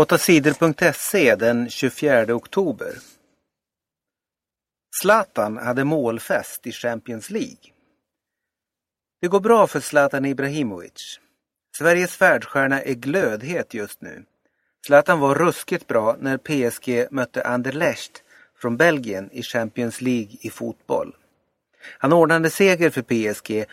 [0.00, 2.94] 8sidor.se den 24 oktober.
[5.02, 7.72] Zlatan hade målfest i Champions League.
[9.20, 11.20] Det går bra för Zlatan Ibrahimovic.
[11.78, 14.24] Sveriges världsstjärna är glödhet just nu.
[14.86, 18.22] Zlatan var ruskigt bra när PSG mötte Anderlecht
[18.58, 21.16] från Belgien i Champions League i fotboll.
[21.98, 23.64] Han ordnade seger för PSG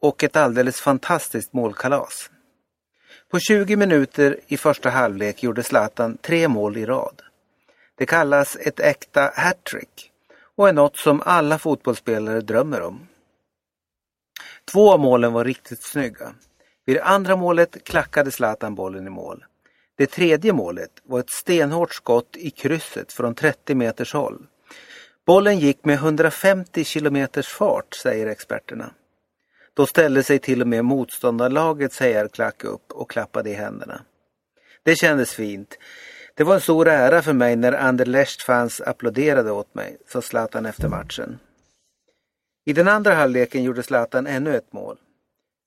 [0.00, 2.30] och ett alldeles fantastiskt målkalas.
[3.32, 7.22] På 20 minuter i första halvlek gjorde Zlatan tre mål i rad.
[7.98, 10.10] Det kallas ett äkta hattrick
[10.56, 13.08] och är något som alla fotbollsspelare drömmer om.
[14.72, 16.34] Två av målen var riktigt snygga.
[16.86, 19.44] Vid det andra målet klackade Zlatan bollen i mål.
[19.96, 24.46] Det tredje målet var ett stenhårt skott i krysset från 30 meters håll.
[25.26, 28.90] Bollen gick med 150 kilometers fart, säger experterna.
[29.74, 34.02] Då ställde sig till och med motståndarlagets hejarklack upp och klappade i händerna.
[34.82, 35.78] Det kändes fint.
[36.34, 40.88] Det var en stor ära för mig när Anderlecht-fans applåderade åt mig, sa Zlatan efter
[40.88, 41.38] matchen.
[42.64, 44.96] I den andra halvleken gjorde Zlatan ännu ett mål.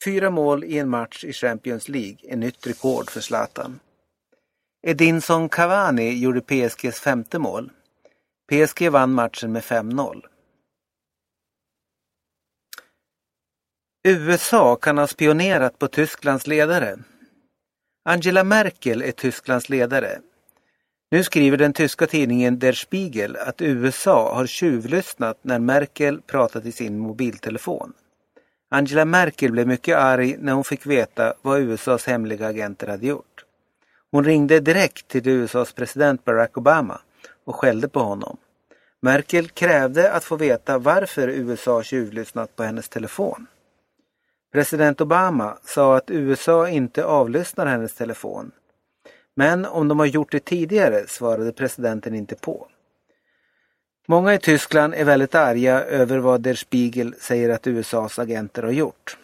[0.06, 3.80] Fyra mål i en match i Champions League är nytt rekord för Zlatan.
[4.88, 7.72] Edinson Cavani gjorde PSGs femte mål.
[8.50, 10.22] PSG vann matchen med 5-0.
[14.08, 16.98] USA kan ha spionerat på Tysklands ledare.
[18.10, 20.20] Angela Merkel är Tysklands ledare.
[21.12, 26.72] Nu skriver den tyska tidningen Der Spiegel att USA har tjuvlyssnat när Merkel pratat i
[26.72, 27.94] sin mobiltelefon.
[28.72, 33.46] Angela Merkel blev mycket arg när hon fick veta vad USAs hemliga agenter hade gjort.
[34.12, 37.02] Hon ringde direkt till USAs president Barack Obama
[37.46, 38.38] och skällde på honom.
[39.02, 43.48] Merkel krävde att få veta varför USA tjuvlyssnat på hennes telefon.
[44.56, 48.52] President Obama sa att USA inte avlyssnar hennes telefon.
[49.36, 52.68] Men om de har gjort det tidigare svarade presidenten inte på.
[54.08, 58.72] Många i Tyskland är väldigt arga över vad Der Spiegel säger att USAs agenter har
[58.72, 59.18] gjort.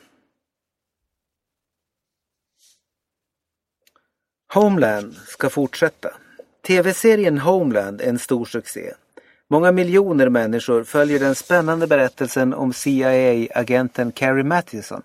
[4.53, 6.13] Homeland ska fortsätta.
[6.67, 8.93] TV-serien Homeland är en stor succé.
[9.47, 15.03] Många miljoner människor följer den spännande berättelsen om CIA-agenten Carrie Mathison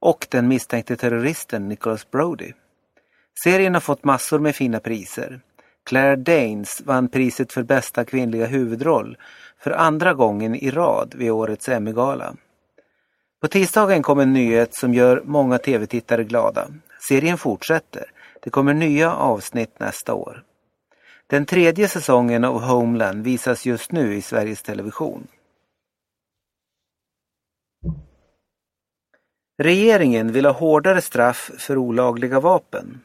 [0.00, 2.52] och den misstänkte terroristen Nicholas Brody.
[3.44, 5.40] Serien har fått massor med fina priser.
[5.86, 9.16] Claire Danes vann priset för bästa kvinnliga huvudroll
[9.58, 12.34] för andra gången i rad vid årets Emmygala.
[13.40, 16.68] På tisdagen kom en nyhet som gör många tv-tittare glada.
[17.08, 18.04] Serien fortsätter.
[18.42, 20.42] Det kommer nya avsnitt nästa år.
[21.26, 25.26] Den tredje säsongen av Homeland visas just nu i Sveriges Television.
[29.60, 33.00] Regeringen vill ha hårdare straff för olagliga vapen.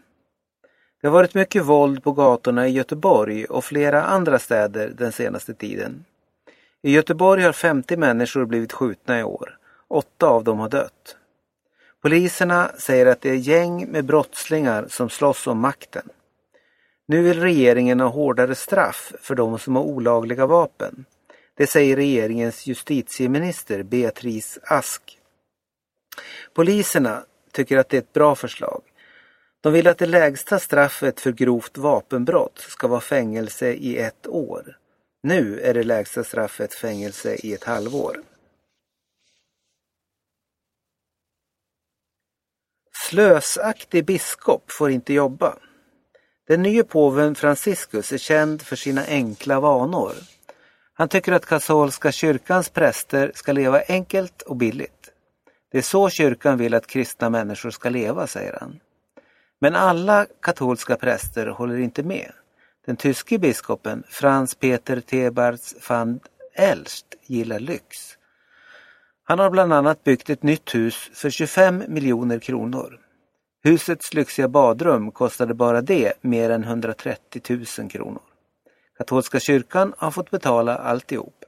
[1.01, 5.53] Det har varit mycket våld på gatorna i Göteborg och flera andra städer den senaste
[5.53, 6.05] tiden.
[6.81, 9.57] I Göteborg har 50 människor blivit skjutna i år.
[9.87, 11.17] Åtta av dem har dött.
[12.01, 16.09] Poliserna säger att det är gäng med brottslingar som slåss om makten.
[17.05, 21.05] Nu vill regeringen ha hårdare straff för de som har olagliga vapen.
[21.57, 25.19] Det säger regeringens justitieminister Beatrice Ask.
[26.53, 28.81] Poliserna tycker att det är ett bra förslag.
[29.61, 34.77] De vill att det lägsta straffet för grovt vapenbrott ska vara fängelse i ett år.
[35.23, 38.21] Nu är det lägsta straffet fängelse i ett halvår.
[43.09, 45.57] Slösaktig biskop får inte jobba.
[46.47, 50.13] Den nye påven Franciscus är känd för sina enkla vanor.
[50.93, 55.12] Han tycker att katolska kyrkans präster ska leva enkelt och billigt.
[55.73, 58.79] Det är så kyrkan vill att kristna människor ska leva, säger han.
[59.59, 62.31] Men alla katolska präster håller inte med.
[62.85, 66.19] Den tyske biskopen Franz-Peter Thebarts van
[66.55, 68.17] Elst gillar lyx.
[69.23, 72.99] Han har bland annat byggt ett nytt hus för 25 miljoner kronor.
[73.63, 78.21] Husets lyxiga badrum kostade bara det mer än 130 000 kronor.
[78.97, 81.42] Katolska kyrkan har fått betala alltihop.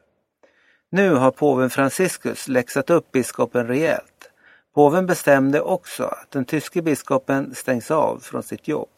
[0.91, 4.31] Nu har påven Franciscus läxat upp biskopen rejält.
[4.75, 8.89] Påven bestämde också att den tyske biskopen stängs av från sitt jobb.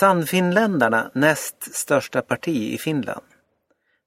[0.00, 3.24] Sannfinländarna näst största parti i Finland.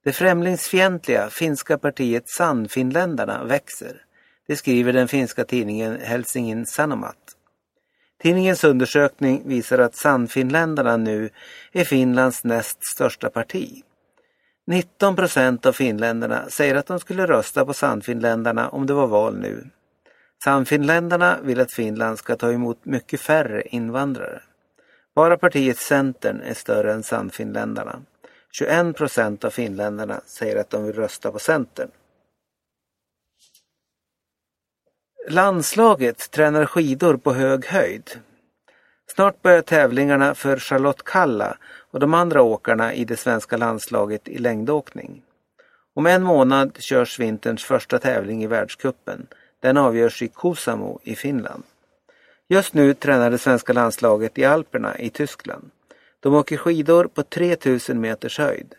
[0.04, 4.04] Det främlingsfientliga finska partiet Sannfinländarna växer.
[4.46, 7.36] Det skriver den finska tidningen Helsingin Sanomat.
[8.22, 11.30] Tidningens undersökning visar att Sannfinländarna nu
[11.72, 13.82] är Finlands näst största parti.
[14.66, 19.38] 19 procent av finländarna säger att de skulle rösta på Sannfinländarna om det var val
[19.38, 19.70] nu.
[20.44, 24.42] Sannfinländarna vill att Finland ska ta emot mycket färre invandrare.
[25.14, 28.02] Bara partiet Centern är större än Sannfinländarna.
[28.52, 31.90] 21 procent av finländarna säger att de vill rösta på Centern.
[35.28, 38.10] Landslaget tränar skidor på hög höjd.
[39.14, 41.56] Snart börjar tävlingarna för Charlotte Kalla
[41.90, 45.22] och de andra åkarna i det svenska landslaget i längdåkning.
[45.94, 49.26] Om en månad körs vinterns första tävling i världskuppen.
[49.60, 51.62] Den avgörs i Kuusamo i Finland.
[52.48, 55.70] Just nu tränar det svenska landslaget i Alperna i Tyskland.
[56.20, 58.74] De åker skidor på 3000 meters höjd.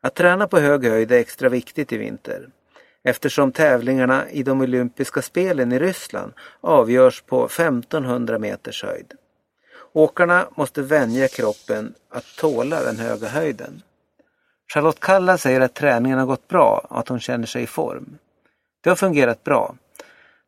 [0.00, 2.48] Att träna på hög höjd är extra viktigt i vinter
[3.04, 9.12] eftersom tävlingarna i de olympiska spelen i Ryssland avgörs på 1500 meters höjd.
[9.92, 13.82] Åkarna måste vänja kroppen att tåla den höga höjden.
[14.74, 18.18] Charlotte Kalla säger att träningen har gått bra och att hon känner sig i form.
[18.80, 19.74] Det har fungerat bra.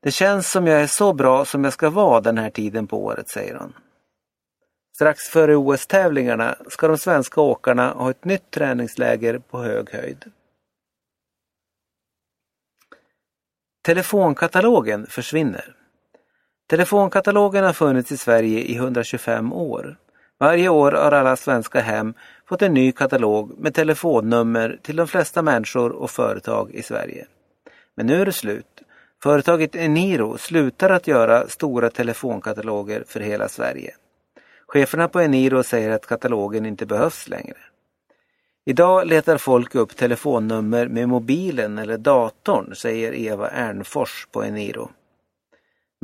[0.00, 3.04] Det känns som jag är så bra som jag ska vara den här tiden på
[3.04, 3.72] året, säger hon.
[4.94, 10.24] Strax före OS-tävlingarna ska de svenska åkarna ha ett nytt träningsläger på hög höjd.
[13.82, 15.74] Telefonkatalogen försvinner.
[16.66, 19.96] Telefonkatalogen har funnits i Sverige i 125 år.
[20.38, 22.14] Varje år har alla svenska hem
[22.48, 27.26] fått en ny katalog med telefonnummer till de flesta människor och företag i Sverige.
[27.96, 28.82] Men nu är det slut.
[29.22, 33.94] Företaget Eniro slutar att göra stora telefonkataloger för hela Sverige.
[34.66, 37.58] Cheferna på Eniro säger att katalogen inte behövs längre.
[38.66, 44.90] Idag letar folk upp telefonnummer med mobilen eller datorn, säger Eva Ernfors på Eniro.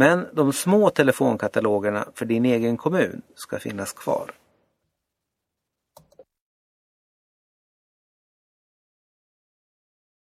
[0.00, 4.31] Men de små telefonkatalogerna för din egen kommun ska finnas kvar.